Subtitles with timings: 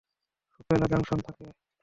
[0.53, 1.51] Supela junction থাকে ও।